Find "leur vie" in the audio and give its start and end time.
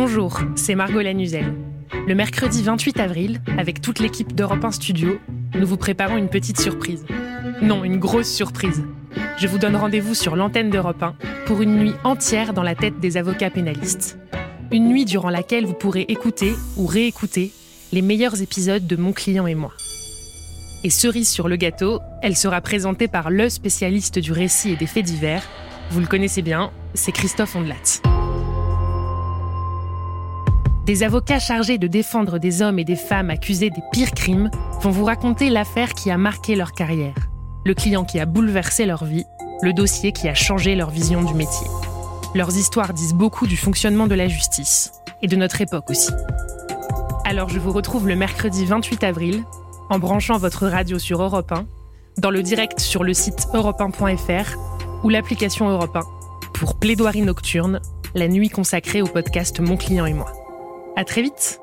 38.86-39.26